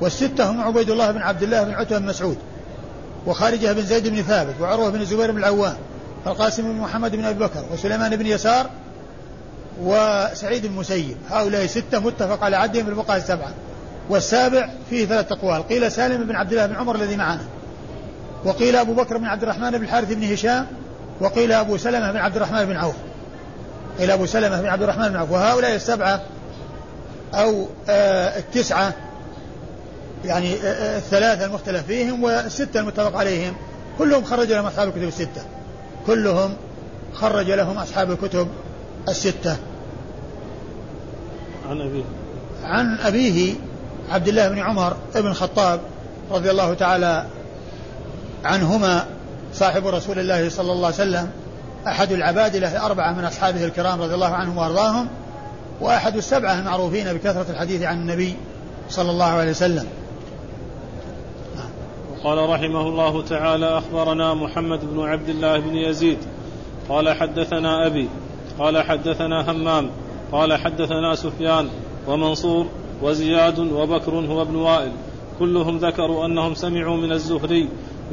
[0.00, 2.38] والستة هم عبيد الله بن عبد الله بن عتبة بن مسعود
[3.26, 5.76] وخارجة بن زيد بن ثابت وعروة بن الزبير بن العوام
[6.26, 8.70] والقاسم بن محمد بن أبي بكر وسليمان بن يسار
[9.82, 13.54] وسعيد المسيب هؤلاء ستة متفق على عدهم بالبقاء السبعة.
[14.10, 15.68] والسابع فيه ثلاث أقوال.
[15.68, 17.44] قيل سالم بن عبد الله بن عمر الذي معنا.
[18.44, 20.66] وقيل أبو بكر بن عبد الرحمن بن الحارث بن هشام
[21.20, 22.94] وقيل أبو سلمة بن عبد الرحمن بن عوف.
[23.98, 25.30] قيل أبو سلمة بن عبد الرحمن بن عوف.
[25.30, 26.22] وهؤلاء السبعة
[27.34, 28.92] أو آه التسعة
[30.24, 33.54] يعني آه, آه، الثلاثة المختلف فيهم والستة المتفق عليهم
[33.98, 35.42] كلهم خرج لهم أصحاب الكتب الستة.
[36.06, 36.56] كلهم
[37.12, 38.48] خرج لهم أصحاب الكتب
[39.08, 39.56] الستة.
[41.68, 42.04] عن أبيه.
[42.64, 43.54] عن أبيه
[44.10, 45.80] عبد الله بن عمر بن الخطاب
[46.30, 47.26] رضي الله تعالى
[48.44, 49.06] عنهما
[49.52, 51.30] صاحب رسول الله صلى الله عليه وسلم
[51.86, 55.08] أحد العبادلة الأربعة من أصحابه الكرام رضي الله عنهم وأرضاهم
[55.80, 58.34] وأحد السبعة المعروفين بكثرة الحديث عن النبي
[58.88, 59.86] صلى الله عليه وسلم.
[62.24, 66.18] قال رحمه الله تعالى أخبرنا محمد بن عبد الله بن يزيد.
[66.88, 68.08] قال حدثنا أبي.
[68.58, 69.90] قال حدثنا همام.
[70.32, 71.68] قال حدثنا سفيان
[72.06, 72.66] ومنصور
[73.02, 74.92] وزياد وبكر هو ابن وائل.
[75.38, 77.68] كلهم ذكروا أنهم سمعوا من الزهري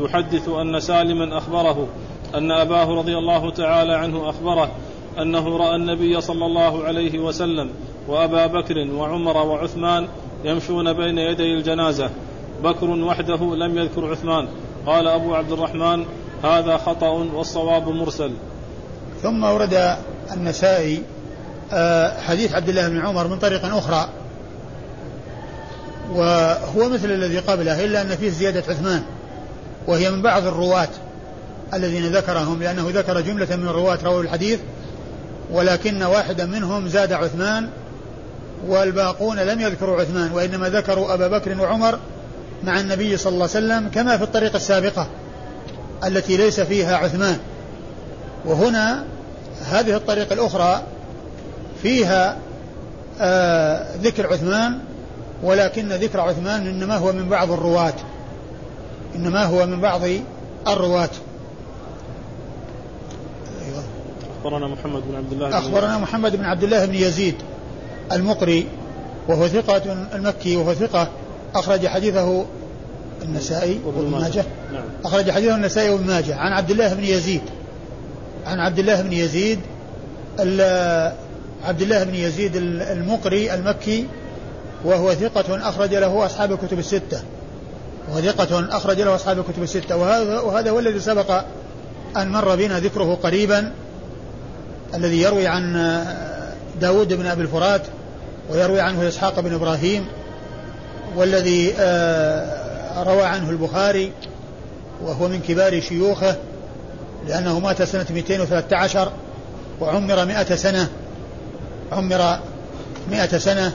[0.06, 1.88] يحدث أن سالما أخبره
[2.36, 4.72] أن أباه رضي الله تعالى عنه أخبره
[5.20, 7.70] أنه رأى النبي صلى الله عليه وسلم
[8.08, 10.08] وأبا بكر وعمر وعثمان
[10.44, 12.10] يمشون بين يدي الجنازة.
[12.64, 14.48] بكر وحده لم يذكر عثمان.
[14.86, 16.06] قال أبو عبد الرحمن
[16.44, 18.32] هذا خطأ والصواب مرسل.
[19.22, 19.96] ثم ورد
[20.34, 21.04] النسائي
[21.74, 24.10] آه، حديث عبد الله بن عمر من طريق أخرى.
[26.12, 29.04] وهو مثل الذي قبله إلا أن فيه زيادة عثمان.
[29.88, 30.90] وهي من بعض الرواة
[31.74, 34.60] الذين ذكرهم لأنه ذكر جملة من الرواة رووا الحديث
[35.52, 37.70] ولكن واحدا منهم زاد عثمان
[38.68, 42.00] والباقون لم يذكروا عثمان وإنما ذكروا أبا بكر وعمر
[42.64, 45.08] مع النبي صلى الله عليه وسلم كما في الطريق السابقة
[46.04, 47.38] التي ليس فيها عثمان.
[48.46, 49.04] وهنا
[49.72, 50.84] هذه الطريقة الأخرى
[51.84, 52.38] فيها
[53.22, 54.80] آه ذكر عثمان
[55.44, 57.94] ولكن ذكر عثمان إنما هو من بعض الرواة.
[59.16, 60.02] إنما هو من بعض
[60.68, 61.10] الرواة.
[63.66, 63.84] أيوة.
[64.40, 67.36] أخبرنا محمد بن عبد الله أخبرنا محمد بن عبد الله بن يزيد
[68.12, 68.68] المقري
[69.28, 71.08] وهو ثقة المكي وهو ثقة
[71.56, 72.46] أخرج حديثه
[73.22, 74.46] النسائي وابن ماجه.
[74.74, 74.84] نعم.
[75.06, 76.36] أخرج حديثه النسائي وابن ماجه.
[76.36, 77.42] عن عبد الله بن يزيد.
[78.46, 79.60] عن عبد الله بن يزيد
[81.64, 84.06] عبد الله بن يزيد المقري المكي
[84.86, 87.24] وهو ثقة أخرج له أصحاب الكتب الستة.
[88.10, 89.96] وهو ثقة أخرج له أصحاب الكتب الستة.
[89.96, 91.44] وهذا وهذا هو الذي سبق
[92.18, 93.72] أن مر بنا ذكره قريبا
[94.94, 95.74] الذي يروي عن
[96.82, 97.82] داود بن أبي الفرات
[98.50, 100.06] ويروي عنه إسحاق بن إبراهيم
[101.16, 104.12] والذي آه، روى عنه البخاري
[105.04, 106.36] وهو من كبار شيوخه
[107.28, 109.12] لأنه مات سنة 213
[109.80, 110.90] وعمر مئة سنة.
[111.92, 112.40] عمر
[113.12, 113.74] مئة سنة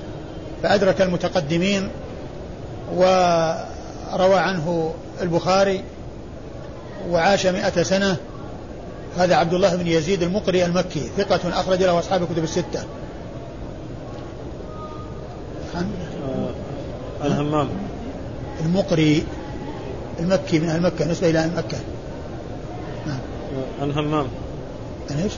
[0.62, 1.89] فأدرك المتقدمين
[4.12, 5.83] وروى عنه البخاري
[7.11, 8.16] وعاش مئة سنة.
[9.19, 12.85] هذا عبد الله بن يزيد المقري المكي ثقة أخرج له أصحاب الكتب الستة.
[15.75, 15.90] عن
[17.25, 17.69] الهمام.
[18.64, 19.27] المقري
[20.21, 21.79] المكي من أهل مكة نسبة إلى مكة.
[23.07, 23.19] نعم
[23.81, 24.27] عن همام.
[25.11, 25.33] عن إيش؟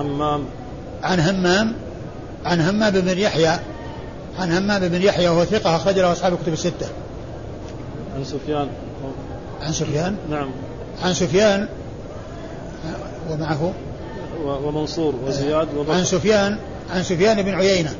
[0.00, 0.44] همام.
[1.02, 1.72] عن همام
[2.44, 3.58] عن همام بن يحيى
[4.38, 6.86] عن همام بن يحيى وهو ثقة أخرج له أصحاب الكتب الستة.
[8.14, 8.68] عن سفيان.
[9.62, 10.50] عن سفيان؟ نعم.
[11.02, 11.68] عن سفيان؟
[13.30, 13.72] ومعه؟
[14.44, 15.92] ومنصور وزياد وبكر.
[15.92, 16.58] عن سفيان
[16.90, 17.94] عن سفيان بن عيينة.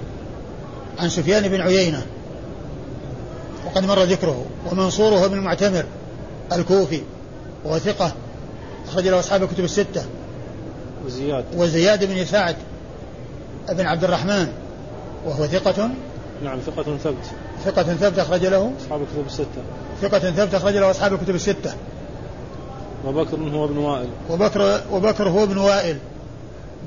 [0.98, 2.02] عن سفيان بن عيينة.
[3.66, 4.44] وقد مر ذكره.
[4.70, 5.84] ومنصور هو بن المعتمر
[6.52, 7.02] الكوفي.
[7.64, 8.12] وهو ثقة.
[8.88, 10.04] أخرج له أصحاب الكتب الستة.
[11.06, 11.44] وزياد.
[11.56, 12.56] وزياد بن سعد
[13.68, 14.48] بن عبد الرحمن.
[15.26, 15.90] وهو ثقة.
[16.44, 17.24] نعم ثقة ثبت.
[17.64, 18.72] ثقة ثبت أخرج له.
[18.84, 19.62] أصحاب الكتب الستة.
[20.04, 21.74] ثقة ثبت أخرج له أصحاب الكتب الستة.
[23.06, 24.08] وبكر هو ابن وائل.
[24.30, 25.98] وبكر وبكر هو ابن وائل.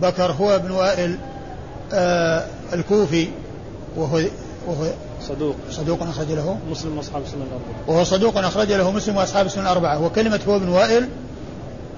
[0.01, 1.17] بكر هو ابن وائل
[1.93, 3.27] آه الكوفي.
[3.97, 4.21] وهو
[4.67, 4.85] وهو
[5.21, 5.55] صدوق.
[5.71, 6.57] صدوق أخرج له.
[6.71, 7.89] مسلم وأصحاب السنة الأربعة.
[7.89, 10.03] وهو صدوق أخرج له مسلم وأصحاب السنة الأربعة.
[10.03, 11.07] وكلمة هو ابن وائل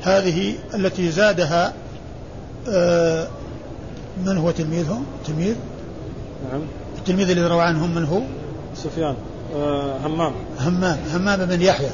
[0.01, 1.73] هذه التي زادها
[2.69, 3.27] آه
[4.25, 5.55] من هو تلميذهم؟ تلميذ؟
[6.51, 6.61] نعم.
[6.97, 8.21] التلميذ الذي روى عنهم من هو؟
[8.75, 9.15] سفيان.
[10.05, 10.33] همام.
[10.59, 11.89] همام همام بن يحيى.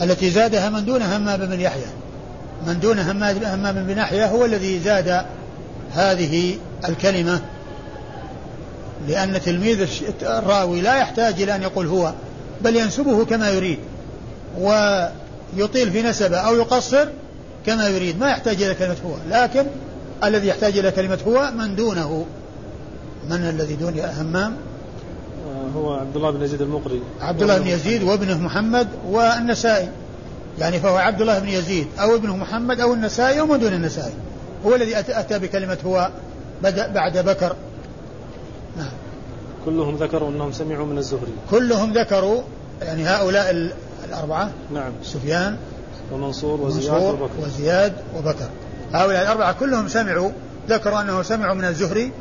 [0.00, 1.86] التي زادها من دون همام بن يحيى.
[2.66, 5.24] من دون همام بن يحيى هو الذي زاد
[5.92, 6.56] هذه
[6.88, 7.40] الكلمة.
[9.08, 9.86] لأن تلميذ
[10.22, 12.12] الراوي لا يحتاج إلى أن يقول هو
[12.60, 13.78] بل ينسبه كما يريد.
[15.56, 17.08] يطيل في نسبه أو يقصر
[17.66, 18.20] كما يريد.
[18.20, 19.14] ما يحتاج إلى كلمة هو.
[19.30, 19.66] لكن
[20.24, 22.26] الذي يحتاج إلى كلمة هو من دونه.
[23.30, 24.67] من الذي دون همام؟ آه،
[25.76, 27.02] هو عبد الله بن يزيد المقري.
[27.20, 29.88] عبد الله بن يزيد وابنه محمد والنسائي.
[30.58, 34.12] يعني فهو عبد الله بن يزيد أو ابنه محمد أو النسائي أو من دون النسائي.
[34.66, 36.10] هو الذي أتى بكلمة هو
[36.62, 37.56] بدأ بعد بكر.
[38.76, 38.90] نعم.
[39.64, 41.32] كلهم ذكروا أنهم سمعوا من الزهري.
[41.50, 42.42] كلهم ذكروا
[42.82, 43.70] يعني هؤلاء
[44.08, 44.92] الأربعة نعم.
[45.02, 45.56] سفيان
[46.12, 47.30] ومنصور وزياد وبكر.
[47.42, 48.48] وزياد وبكر.
[48.92, 50.30] هؤلاء الأربعة كلهم سمعوا
[50.68, 52.12] ذكروا أنه سمعوا من الزهري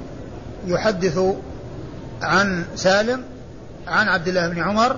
[0.68, 1.20] يحدث
[2.22, 3.24] عن سالم
[3.88, 4.96] عن عبد الله بن عمر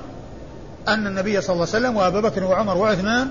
[0.87, 3.29] أن النبي صلى الله عليه وسلم وأبا بكر وعمر وعثمان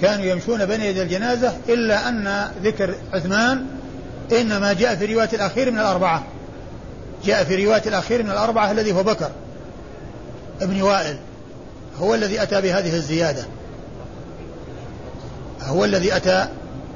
[0.00, 3.66] كانوا يمشون بين يدي الجنازة إلا أن ذكر عثمان
[4.32, 6.24] إنما جاء في رواية الأخير من الأربعة.
[7.24, 9.30] جاء في رواية الأخير من الأربعة الذي هو بكر
[10.60, 11.16] ابن وائل.
[12.00, 13.44] هو الذي أتى بهذه الزيادة.
[15.62, 16.48] هو الذي أتى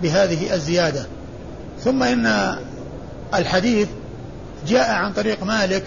[0.02, 1.06] بهذه الزيادة.
[1.84, 2.56] ثم إن
[3.34, 3.88] الحديث
[4.66, 5.82] جاء عن طريق مالك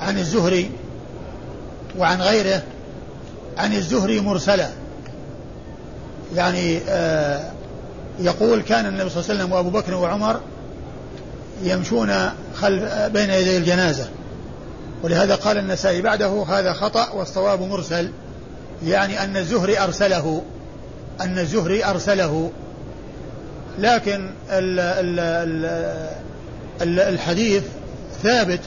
[0.00, 0.70] عن الزهري
[1.98, 2.62] وعن غيره
[3.56, 4.68] عن الزهري مرسلا.
[6.34, 7.50] يعني آه
[8.20, 10.40] يقول كان النبي صلى الله عليه وسلم وأبو بكر وعمر
[11.62, 14.08] يمشون خلف بين يدي الجنازة.
[15.02, 18.10] ولهذا قال النسائي بعده هذا خطأ والصواب مرسل.
[18.84, 20.42] يعني أن الزهري أرسله
[21.20, 22.50] أن الزهري أرسله.
[23.78, 25.20] لكن ال ال
[26.82, 27.62] ال الحديث
[28.22, 28.60] ثابت.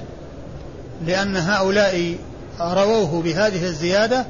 [1.05, 2.15] لأن هؤلاء
[2.62, 4.25] رووه بهذه الزيادة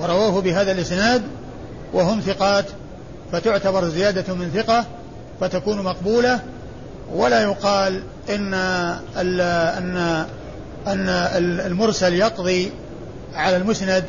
[0.00, 1.22] ورووه بهذا الإسناد
[1.92, 2.64] وهم ثقات
[3.32, 4.84] فتعتبر زيادة من ثقة
[5.40, 6.40] فتكون مقبولة.
[7.14, 8.54] ولا يقال إن
[9.16, 9.40] أن
[10.86, 11.08] أن
[11.66, 12.72] المرسل يقضي
[13.34, 14.04] على المسند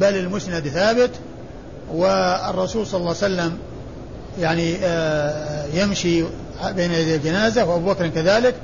[0.00, 1.10] بل المسند ثابت.
[1.92, 3.58] والرسول صلى الله عليه وسلم
[4.40, 6.24] يعني آه، يمشي
[6.68, 8.54] بين يدي الجنازة وأبو بكر كذلك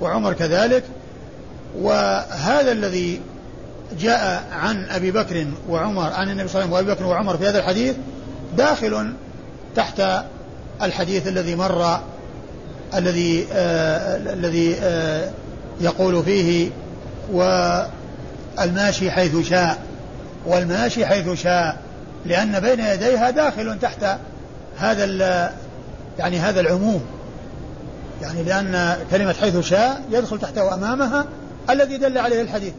[0.00, 0.82] وعمر كذلك.
[1.78, 3.20] وهذا الذي
[4.00, 7.48] جاء عن أبي بكر وعمر عن النبي صلى الله عليه وسلم وأبي بكر وعمر في
[7.48, 7.96] هذا الحديث
[8.56, 9.12] داخل
[9.76, 10.02] تحت
[10.82, 12.00] الحديث الذي مر
[12.94, 15.30] الذي آه الذي آه
[15.80, 16.70] يقول فيه
[17.32, 19.78] والماشي حيث شاء
[20.46, 21.78] والماشي حيث شاء
[22.26, 24.04] لأن بين يديها داخل تحت
[24.78, 25.04] هذا
[26.18, 27.02] يعني هذا العموم.
[28.22, 31.26] يعني لأن كلمة حيث شاء يدخل تحته وأمامها
[31.72, 32.72] الذي دل عليه الحديث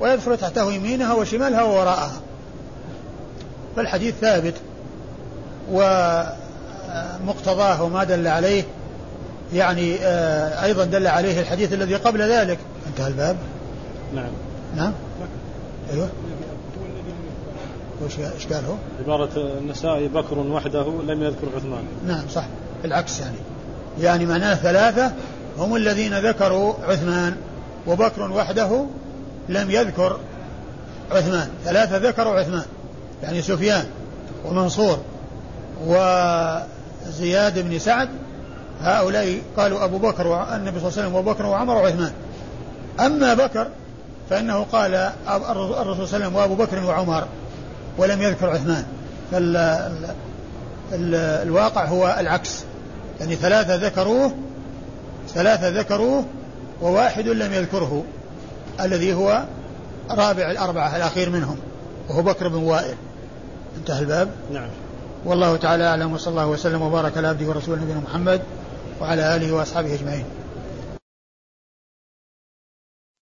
[0.00, 2.20] ويدخل تحته يمينها وشمالها ووراءها.
[3.76, 4.54] فالحديث ثابت
[7.22, 8.64] ومقتضاه وما دل عليه
[9.54, 12.58] يعني آه، أيضا دل عليه الحديث الذي قبل ذلك.
[12.86, 13.36] انتهى الباب.
[14.14, 14.30] نعم.
[14.76, 14.92] نعم؟
[15.92, 16.08] أيوه.
[18.04, 18.74] وش إيش قال هو؟
[19.04, 21.82] عبارة النسائي بكر وحده لم يذكر عثمان.
[22.06, 22.44] نعم صح.
[22.84, 23.36] العكس يعني.
[24.00, 25.12] يعني معناه ثلاثة
[25.58, 27.36] هم الذين ذكروا عثمان.
[27.88, 28.84] وبكر وحده
[29.48, 30.18] لم يذكر
[31.12, 31.48] عثمان.
[31.64, 32.64] ثلاثة ذكروا عثمان
[33.22, 33.84] يعني سفيان
[34.44, 34.98] ومنصور
[35.86, 38.08] وزياد بن سعد.
[38.82, 42.12] هؤلاء قالوا أبو بكر والنبي صلى الله عليه وسلم وأبو بكر وعمر وعثمان.
[43.00, 43.68] أما بكر
[44.30, 44.94] فإنه قال
[45.28, 47.26] الرسول صلى الله عليه وسلم وأبو بكر وعمر
[47.98, 48.84] ولم يذكر عثمان.
[50.90, 52.64] فالواقع هو العكس.
[53.20, 54.34] يعني ثلاثة ذكروه
[55.34, 56.24] ثلاثة ذكروه
[56.82, 58.04] وواحد لم يذكره
[58.80, 59.44] الذي هو
[60.10, 61.56] رابع الأربعة الأخير منهم
[62.08, 62.94] وهو بكر بن وائل.
[63.76, 64.28] انتهى الباب.
[64.52, 64.68] نعم.
[65.24, 68.40] والله تعالى أعلم وصلى الله وسلم وبارك على عبده ورسوله نبينا محمد
[69.00, 70.24] وعلى آله وأصحابه أجمعين.